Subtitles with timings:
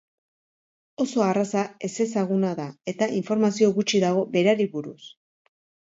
[1.05, 5.01] Oso arraza ezezaguna da, eta informazio gutxi dago berari buruz.